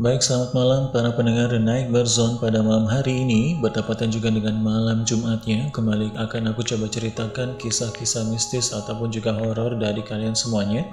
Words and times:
Baik, 0.00 0.24
selamat 0.24 0.56
malam 0.56 0.82
para 0.96 1.12
pendengar 1.12 1.52
Night 1.60 1.92
Zone 2.08 2.40
pada 2.40 2.64
malam 2.64 2.88
hari 2.88 3.20
ini 3.20 3.60
Bertepatan 3.60 4.08
juga 4.08 4.32
dengan 4.32 4.56
malam 4.56 5.04
Jumatnya. 5.04 5.68
Kembali 5.76 6.16
akan 6.16 6.56
aku 6.56 6.64
coba 6.64 6.88
ceritakan 6.88 7.60
kisah-kisah 7.60 8.24
mistis 8.32 8.72
ataupun 8.72 9.12
juga 9.12 9.36
horor 9.36 9.76
dari 9.76 10.00
kalian 10.00 10.32
semuanya 10.32 10.88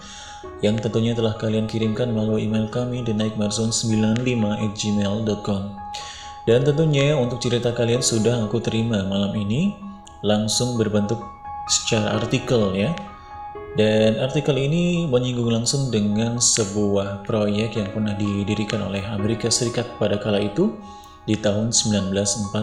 Yang 0.59 0.83
tentunya 0.83 1.15
telah 1.15 1.39
kalian 1.39 1.71
kirimkan 1.71 2.11
melalui 2.11 2.51
email 2.51 2.67
kami 2.67 2.99
The 3.07 3.15
thenightbarzone95 3.15 4.43
at 4.43 4.71
gmail.com 4.75 5.61
Dan 6.43 6.67
tentunya 6.67 7.15
untuk 7.15 7.39
cerita 7.39 7.71
kalian 7.71 8.03
sudah 8.03 8.43
aku 8.43 8.59
terima 8.59 9.07
malam 9.07 9.31
ini 9.39 9.71
Langsung 10.19 10.75
berbentuk 10.75 11.23
secara 11.71 12.19
artikel 12.19 12.75
ya 12.75 12.91
dan 13.77 14.17
artikel 14.17 14.57
ini 14.57 15.05
menyinggung 15.05 15.53
langsung 15.53 15.93
dengan 15.93 16.41
sebuah 16.41 17.21
proyek 17.29 17.77
yang 17.77 17.93
pernah 17.93 18.17
didirikan 18.17 18.81
oleh 18.89 19.05
Amerika 19.05 19.53
Serikat 19.53 19.85
pada 20.01 20.17
kala 20.17 20.41
itu 20.41 20.73
di 21.29 21.37
tahun 21.37 21.69
1948. 21.69 22.57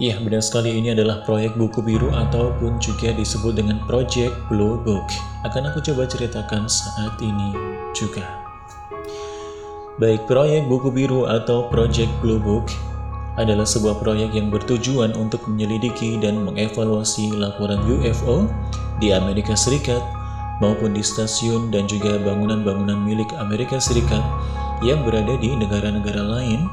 Ya, 0.00 0.16
benar 0.24 0.40
sekali 0.40 0.78
ini 0.78 0.96
adalah 0.96 1.20
proyek 1.28 1.58
buku 1.60 1.84
biru 1.84 2.08
ataupun 2.08 2.80
juga 2.80 3.12
disebut 3.12 3.60
dengan 3.60 3.84
Project 3.84 4.32
Blue 4.48 4.80
Book. 4.80 5.04
Akan 5.44 5.68
aku 5.68 5.84
coba 5.84 6.08
ceritakan 6.08 6.64
saat 6.64 7.12
ini 7.20 7.52
juga. 7.92 8.24
Baik, 10.00 10.24
proyek 10.24 10.64
buku 10.64 10.88
biru 10.88 11.28
atau 11.28 11.68
Project 11.68 12.08
Blue 12.24 12.40
Book 12.40 12.72
adalah 13.38 13.64
sebuah 13.64 14.02
proyek 14.02 14.34
yang 14.34 14.50
bertujuan 14.50 15.14
untuk 15.14 15.46
menyelidiki 15.46 16.18
dan 16.18 16.42
mengevaluasi 16.42 17.32
laporan 17.38 17.78
UFO 17.86 18.50
di 18.98 19.14
Amerika 19.14 19.54
Serikat 19.54 20.02
maupun 20.58 20.90
di 20.90 21.00
stasiun 21.06 21.70
dan 21.70 21.86
juga 21.86 22.18
bangunan-bangunan 22.18 22.98
milik 22.98 23.30
Amerika 23.38 23.78
Serikat 23.78 24.20
yang 24.82 25.06
berada 25.06 25.38
di 25.38 25.54
negara-negara 25.54 26.22
lain 26.22 26.66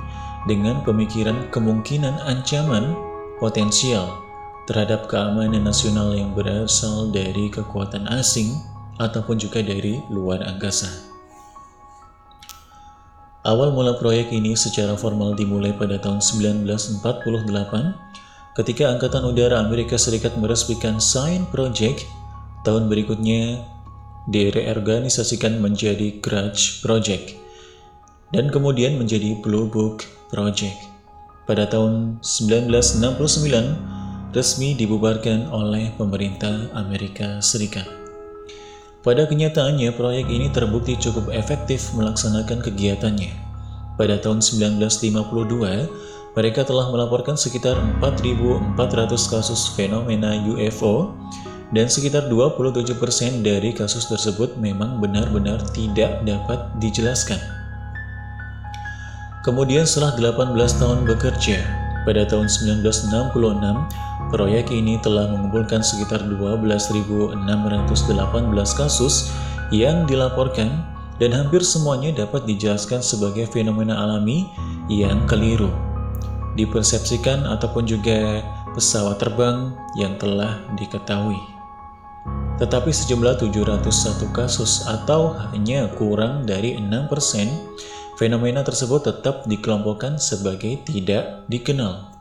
dengan 0.50 0.82
pemikiran 0.82 1.50
kemungkinan 1.54 2.18
ancaman 2.26 2.98
potensial 3.38 4.26
terhadap 4.66 5.06
keamanan 5.06 5.62
nasional 5.62 6.14
yang 6.18 6.34
berasal 6.34 7.14
dari 7.14 7.50
kekuatan 7.54 8.10
asing 8.10 8.58
ataupun 8.98 9.38
juga 9.38 9.62
dari 9.62 10.02
luar 10.10 10.42
angkasa. 10.42 11.15
Awal 13.46 13.78
mula 13.78 13.94
proyek 14.02 14.34
ini 14.34 14.58
secara 14.58 14.98
formal 14.98 15.38
dimulai 15.38 15.70
pada 15.70 16.02
tahun 16.02 16.18
1948 16.18 17.06
ketika 18.58 18.90
Angkatan 18.90 19.22
Udara 19.22 19.62
Amerika 19.62 20.02
Serikat 20.02 20.34
meresmikan 20.34 20.98
Sign 20.98 21.46
Project. 21.54 22.10
Tahun 22.66 22.90
berikutnya 22.90 23.62
direorganisasikan 24.34 25.62
menjadi 25.62 26.18
Grudge 26.26 26.82
Project 26.82 27.38
dan 28.34 28.50
kemudian 28.50 28.98
menjadi 28.98 29.38
Blue 29.38 29.70
Book 29.70 30.10
Project. 30.34 30.82
Pada 31.46 31.70
tahun 31.70 32.18
1969 32.26 34.34
resmi 34.34 34.74
dibubarkan 34.74 35.54
oleh 35.54 35.94
pemerintah 35.94 36.74
Amerika 36.74 37.38
Serikat. 37.46 38.05
Pada 39.06 39.30
kenyataannya, 39.30 39.94
proyek 39.94 40.26
ini 40.34 40.50
terbukti 40.50 40.98
cukup 40.98 41.30
efektif 41.30 41.94
melaksanakan 41.94 42.58
kegiatannya. 42.66 43.38
Pada 44.02 44.18
tahun 44.18 44.42
1952, 44.42 46.34
mereka 46.34 46.66
telah 46.66 46.90
melaporkan 46.90 47.38
sekitar 47.38 47.78
4.400 48.02 48.74
kasus 49.30 49.70
fenomena 49.78 50.34
UFO 50.50 51.14
dan 51.70 51.86
sekitar 51.86 52.34
27% 52.34 52.98
dari 53.46 53.78
kasus 53.78 54.10
tersebut 54.10 54.58
memang 54.58 54.98
benar-benar 54.98 55.62
tidak 55.70 56.26
dapat 56.26 56.66
dijelaskan. 56.82 57.38
Kemudian 59.46 59.86
setelah 59.86 60.18
18 60.18 60.82
tahun 60.82 61.06
bekerja, 61.06 61.85
pada 62.06 62.24
tahun 62.30 62.48
1966, 62.48 63.36
Proyek 64.34 64.74
ini 64.74 64.98
telah 65.06 65.30
mengumpulkan 65.30 65.86
sekitar 65.86 66.26
12.618 66.26 67.46
kasus 68.74 69.30
yang 69.70 70.10
dilaporkan 70.10 70.82
dan 71.22 71.32
hampir 71.32 71.62
semuanya 71.62 72.26
dapat 72.26 72.44
dijelaskan 72.50 73.06
sebagai 73.06 73.46
fenomena 73.48 73.96
alami 73.96 74.50
yang 74.90 75.24
keliru. 75.30 75.70
Dipersepsikan 76.58 77.46
ataupun 77.46 77.86
juga 77.86 78.42
pesawat 78.74 79.22
terbang 79.22 79.72
yang 79.96 80.18
telah 80.18 80.58
diketahui. 80.76 81.40
Tetapi 82.60 82.92
sejumlah 82.92 83.40
701 83.40 84.32
kasus 84.32 84.88
atau 84.88 85.36
hanya 85.52 85.92
kurang 86.00 86.48
dari 86.48 86.80
6% 86.80 88.05
fenomena 88.16 88.64
tersebut 88.64 89.08
tetap 89.08 89.48
dikelompokkan 89.48 90.20
sebagai 90.20 90.82
tidak 90.88 91.48
dikenal. 91.48 92.12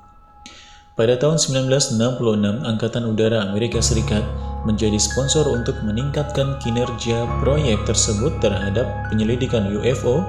Pada 0.95 1.19
tahun 1.19 1.43
1966, 1.43 2.63
Angkatan 2.63 3.03
Udara 3.11 3.51
Amerika 3.51 3.83
Serikat 3.83 4.23
menjadi 4.63 4.95
sponsor 4.95 5.51
untuk 5.51 5.75
meningkatkan 5.83 6.55
kinerja 6.63 7.27
proyek 7.43 7.83
tersebut 7.83 8.39
terhadap 8.39 8.87
penyelidikan 9.11 9.75
UFO 9.75 10.23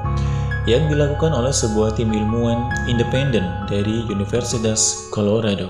yang 0.66 0.90
dilakukan 0.90 1.30
oleh 1.38 1.54
sebuah 1.54 1.94
tim 1.94 2.10
ilmuwan 2.10 2.74
independen 2.90 3.46
dari 3.70 4.10
Universitas 4.10 5.06
Colorado 5.14 5.70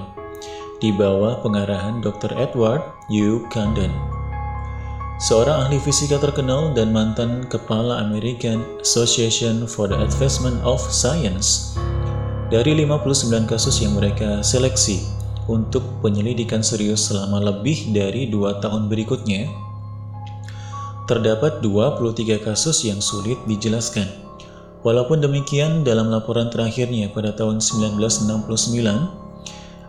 di 0.79 0.95
bawah 0.95 1.44
pengarahan 1.44 2.00
Dr. 2.00 2.31
Edward 2.39 2.84
U. 3.11 3.44
Condon. 3.51 4.15
Seorang 5.16 5.72
ahli 5.72 5.80
fisika 5.80 6.20
terkenal 6.20 6.76
dan 6.76 6.92
mantan 6.92 7.48
kepala 7.48 8.03
American 8.03 8.68
Association 8.84 9.64
for 9.64 9.88
the 9.88 9.96
Advancement 9.96 10.59
of 10.68 10.84
Science 10.92 11.80
dari 12.52 12.76
59 12.84 13.48
kasus 13.48 13.80
yang 13.80 13.96
mereka 13.96 14.44
seleksi 14.44 15.08
untuk 15.48 15.88
penyelidikan 16.03 16.59
serius 16.59 17.08
selama 17.08 17.40
lebih 17.40 17.96
dari 17.96 18.28
dua 18.28 18.59
tahun 18.59 18.92
berikutnya, 18.92 19.48
terdapat 21.08 21.64
23 21.64 22.44
kasus 22.44 22.84
yang 22.84 23.00
sulit 23.00 23.40
dijelaskan. 23.47 24.12
Walaupun 24.84 25.24
demikian, 25.24 25.88
dalam 25.88 26.12
laporan 26.12 26.52
terakhirnya 26.52 27.08
pada 27.08 27.32
tahun 27.32 27.64
1969, 27.64 29.25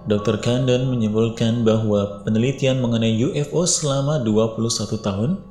Dr. 0.06 0.38
Kandon 0.38 0.86
menyimpulkan 0.86 1.66
bahwa 1.66 2.22
penelitian 2.22 2.78
mengenai 2.78 3.18
UFO 3.26 3.66
selama 3.66 4.22
21 4.22 5.02
tahun 5.02 5.42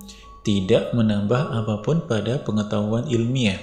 tidak 0.47 0.95
menambah 0.95 1.51
apa 1.51 1.83
pun 1.83 1.99
pada 2.07 2.39
pengetahuan 2.39 3.03
ilmiah. 3.11 3.59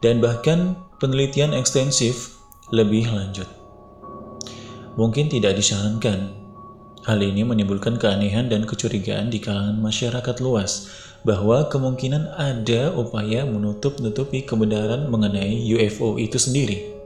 Dan 0.00 0.24
bahkan 0.24 0.80
penelitian 0.96 1.52
ekstensif 1.52 2.40
lebih 2.72 3.04
lanjut. 3.12 3.44
Mungkin 4.96 5.28
tidak 5.28 5.60
disarankan. 5.60 6.32
Hal 7.04 7.20
ini 7.20 7.44
menimbulkan 7.44 8.00
keanehan 8.00 8.48
dan 8.48 8.64
kecurigaan 8.64 9.28
di 9.28 9.44
kalangan 9.44 9.76
masyarakat 9.76 10.36
luas 10.40 10.88
bahwa 11.20 11.68
kemungkinan 11.68 12.32
ada 12.32 12.96
upaya 12.96 13.44
menutup-nutupi 13.44 14.48
kebenaran 14.48 15.12
mengenai 15.12 15.68
UFO 15.68 16.16
itu 16.16 16.40
sendiri. 16.40 16.97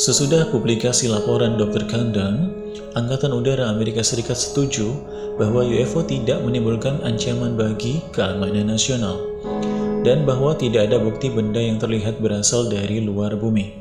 Sesudah 0.00 0.48
publikasi 0.48 1.12
laporan 1.12 1.60
Dr. 1.60 1.84
Kandang, 1.84 2.56
Angkatan 2.96 3.36
Udara 3.36 3.68
Amerika 3.68 4.00
Serikat 4.00 4.40
setuju 4.40 4.96
bahwa 5.36 5.60
UFO 5.60 6.00
tidak 6.00 6.40
menimbulkan 6.40 7.04
ancaman 7.04 7.52
bagi 7.52 8.00
keamanan 8.08 8.72
nasional 8.72 9.20
dan 10.00 10.24
bahwa 10.24 10.56
tidak 10.56 10.88
ada 10.88 10.96
bukti 10.96 11.28
benda 11.28 11.60
yang 11.60 11.76
terlihat 11.76 12.16
berasal 12.16 12.72
dari 12.72 13.04
luar 13.04 13.36
bumi. 13.36 13.76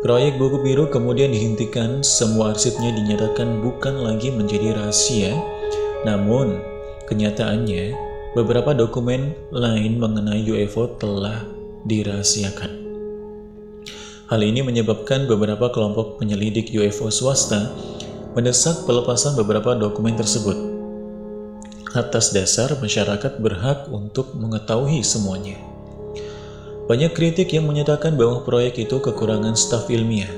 Proyek 0.00 0.40
buku 0.40 0.64
biru 0.64 0.88
kemudian 0.88 1.28
dihentikan, 1.28 2.00
semua 2.00 2.56
arsipnya 2.56 2.88
dinyatakan 2.96 3.60
bukan 3.60 4.00
lagi 4.00 4.32
menjadi 4.32 4.80
rahasia, 4.80 5.36
namun 6.08 6.56
kenyataannya 7.04 7.92
beberapa 8.32 8.72
dokumen 8.72 9.36
lain 9.52 10.00
mengenai 10.00 10.40
UFO 10.48 10.88
telah 10.96 11.44
dirahasiakan. 11.84 12.87
Hal 14.28 14.44
ini 14.44 14.60
menyebabkan 14.60 15.24
beberapa 15.24 15.72
kelompok 15.72 16.20
penyelidik 16.20 16.68
UFO 16.76 17.08
swasta 17.08 17.72
mendesak 18.36 18.84
pelepasan 18.84 19.32
beberapa 19.40 19.72
dokumen 19.72 20.20
tersebut. 20.20 20.52
Atas 21.96 22.36
dasar 22.36 22.76
masyarakat 22.76 23.40
berhak 23.40 23.88
untuk 23.88 24.36
mengetahui 24.36 25.00
semuanya. 25.00 25.56
Banyak 26.84 27.16
kritik 27.16 27.56
yang 27.56 27.72
menyatakan 27.72 28.20
bahwa 28.20 28.44
proyek 28.44 28.84
itu 28.84 29.00
kekurangan 29.00 29.56
staf 29.56 29.88
ilmiah 29.88 30.28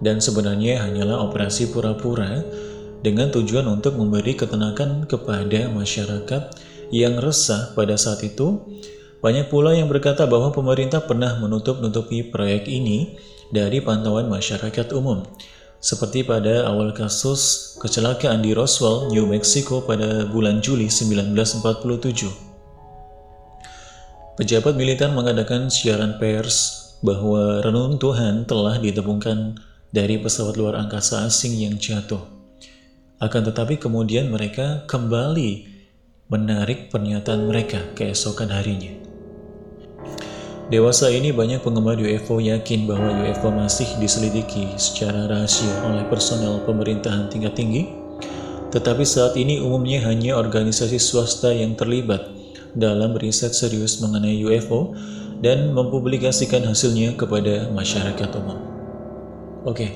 dan 0.00 0.16
sebenarnya 0.16 0.88
hanyalah 0.88 1.28
operasi 1.28 1.68
pura-pura 1.68 2.40
dengan 3.04 3.28
tujuan 3.28 3.68
untuk 3.68 4.00
memberi 4.00 4.32
ketenangan 4.32 5.04
kepada 5.04 5.68
masyarakat 5.68 6.42
yang 6.88 7.20
resah 7.20 7.76
pada 7.76 8.00
saat 8.00 8.24
itu. 8.24 8.64
Banyak 9.24 9.48
pula 9.48 9.72
yang 9.72 9.88
berkata 9.88 10.28
bahwa 10.28 10.52
pemerintah 10.52 11.00
pernah 11.04 11.40
menutup-nutupi 11.40 12.28
proyek 12.28 12.68
ini 12.68 13.16
dari 13.48 13.80
pantauan 13.80 14.28
masyarakat 14.28 14.92
umum, 14.92 15.24
seperti 15.80 16.26
pada 16.26 16.68
awal 16.68 16.92
kasus 16.92 17.74
kecelakaan 17.80 18.44
di 18.44 18.52
Roswell, 18.52 19.08
New 19.08 19.24
Mexico 19.24 19.80
pada 19.80 20.28
bulan 20.28 20.60
Juli 20.60 20.92
1947. 20.92 22.28
Pejabat 24.36 24.76
militer 24.76 25.08
mengadakan 25.08 25.72
siaran 25.72 26.20
pers 26.20 26.92
bahwa 27.00 27.64
renuntuhan 27.64 28.44
telah 28.44 28.76
ditemukan 28.76 29.56
dari 29.96 30.20
pesawat 30.20 30.60
luar 30.60 30.76
angkasa 30.76 31.24
asing 31.24 31.56
yang 31.56 31.80
jatuh. 31.80 32.20
Akan 33.16 33.48
tetapi 33.48 33.80
kemudian 33.80 34.28
mereka 34.28 34.84
kembali 34.84 35.72
menarik 36.28 36.92
pernyataan 36.92 37.48
mereka 37.48 37.80
keesokan 37.96 38.52
harinya. 38.52 39.05
Dewasa 40.66 41.14
ini 41.14 41.30
banyak 41.30 41.62
penggemar 41.62 41.94
UFO 41.94 42.42
yakin 42.42 42.90
bahwa 42.90 43.22
UFO 43.22 43.54
masih 43.54 43.86
diselidiki 44.02 44.74
secara 44.74 45.30
rahasia 45.30 45.70
oleh 45.86 46.02
personel 46.10 46.58
pemerintahan 46.66 47.30
tingkat 47.30 47.54
tinggi, 47.54 47.86
tetapi 48.74 49.06
saat 49.06 49.38
ini 49.38 49.62
umumnya 49.62 50.02
hanya 50.10 50.34
organisasi 50.34 50.98
swasta 50.98 51.54
yang 51.54 51.78
terlibat 51.78 52.26
dalam 52.74 53.14
riset 53.14 53.54
serius 53.54 54.02
mengenai 54.02 54.42
UFO 54.42 54.90
dan 55.38 55.70
mempublikasikan 55.70 56.66
hasilnya 56.66 57.14
kepada 57.14 57.70
masyarakat 57.70 58.26
umum. 58.34 58.58
Oke, 59.70 59.94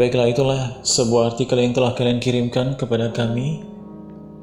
baiklah 0.00 0.32
itulah 0.32 0.80
sebuah 0.80 1.36
artikel 1.36 1.60
yang 1.60 1.76
telah 1.76 1.92
kalian 1.92 2.24
kirimkan 2.24 2.72
kepada 2.80 3.12
kami 3.12 3.60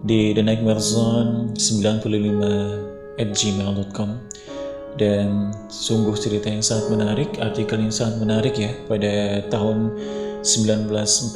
di 0.06 0.38
The 0.38 0.46
Nightmare 0.46 0.78
Zone 0.78 1.58
95 1.58 3.18
at 3.18 3.34
gmail.com 3.34 4.10
dan 4.98 5.54
sungguh 5.70 6.18
cerita 6.18 6.50
yang 6.50 6.66
sangat 6.66 6.90
menarik, 6.92 7.30
artikel 7.38 7.78
yang 7.78 7.94
sangat 7.94 8.18
menarik 8.18 8.58
ya 8.58 8.74
pada 8.90 9.46
tahun 9.48 9.94
1948 10.42 11.34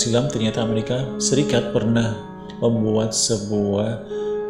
silam 0.00 0.26
ternyata 0.28 0.64
Amerika 0.64 1.04
Serikat 1.20 1.72
pernah 1.76 2.16
membuat 2.60 3.12
sebuah 3.12 3.90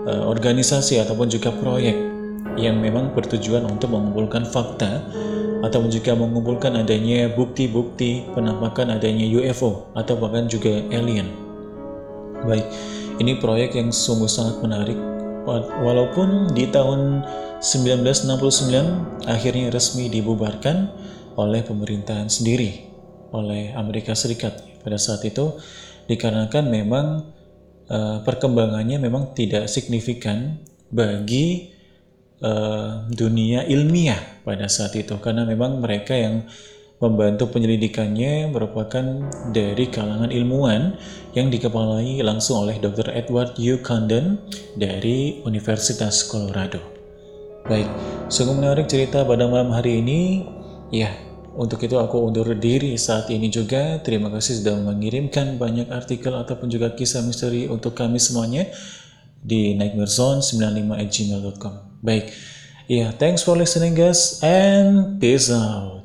uh, 0.07 0.25
organisasi 0.31 1.03
ataupun 1.03 1.27
juga 1.27 1.51
proyek 1.51 1.99
yang 2.57 2.81
memang 2.81 3.13
bertujuan 3.13 3.67
untuk 3.69 3.93
mengumpulkan 3.93 4.47
fakta 4.49 5.05
atau 5.61 5.83
juga 5.91 6.15
mengumpulkan 6.15 6.79
adanya 6.79 7.27
bukti-bukti 7.35 8.31
penampakan 8.33 8.95
adanya 8.95 9.27
UFO 9.27 9.91
atau 9.99 10.15
bahkan 10.17 10.47
juga 10.47 10.85
alien. 10.95 11.27
Baik, 12.47 12.67
ini 13.19 13.37
proyek 13.41 13.75
yang 13.75 13.91
sungguh 13.91 14.29
sangat 14.29 14.63
menarik 14.63 14.97
walaupun 15.83 16.51
di 16.53 16.67
tahun 16.69 17.23
1969 17.61 19.25
akhirnya 19.25 19.73
resmi 19.73 20.13
dibubarkan 20.13 20.93
oleh 21.37 21.65
pemerintahan 21.65 22.29
sendiri 22.29 22.85
oleh 23.33 23.73
Amerika 23.73 24.13
Serikat 24.13 24.61
pada 24.85 25.01
saat 25.01 25.25
itu 25.25 25.57
dikarenakan 26.07 26.65
memang 26.69 27.07
uh, 27.91 28.23
perkembangannya 28.23 29.01
memang 29.01 29.35
tidak 29.35 29.67
signifikan 29.67 30.63
bagi 30.93 31.75
uh, 32.45 33.09
dunia 33.11 33.67
ilmiah 33.67 34.45
pada 34.47 34.71
saat 34.71 34.95
itu 34.95 35.19
karena 35.19 35.43
memang 35.43 35.83
mereka 35.83 36.15
yang 36.15 36.47
membantu 36.97 37.53
penyelidikannya 37.53 38.49
merupakan 38.49 39.05
dari 39.53 39.85
kalangan 39.93 40.33
ilmuwan 40.33 40.97
yang 41.37 41.53
dikepalai 41.53 42.25
langsung 42.25 42.65
oleh 42.65 42.81
Dr. 42.81 43.13
Edward 43.13 43.61
U. 43.61 43.85
Condon 43.85 44.41
dari 44.81 45.45
Universitas 45.45 46.25
Colorado. 46.25 46.96
Baik, 47.67 47.91
sungguh 48.31 48.63
menarik 48.63 48.87
cerita 48.87 49.27
pada 49.27 49.51
malam 49.51 49.75
hari 49.75 49.99
ini. 49.99 50.47
Ya, 50.95 51.11
untuk 51.57 51.81
itu 51.83 51.99
aku 51.99 52.23
undur 52.23 52.47
diri 52.55 52.95
saat 52.95 53.27
ini 53.33 53.51
juga. 53.51 53.99
Terima 54.05 54.31
kasih 54.31 54.63
sudah 54.63 54.79
mengirimkan 54.79 55.59
banyak 55.59 55.91
artikel 55.91 56.31
ataupun 56.37 56.71
juga 56.71 56.95
kisah 56.95 57.27
misteri 57.27 57.67
untuk 57.67 57.99
kami 57.99 58.23
semuanya 58.23 58.71
di 59.43 59.75
nightmarezone95@gmail.com. 59.81 61.75
Baik. 62.05 62.31
Ya, 62.87 63.11
thanks 63.11 63.43
for 63.43 63.59
listening 63.59 63.99
guys 63.99 64.39
and 64.47 65.19
peace 65.19 65.51
out. 65.51 65.96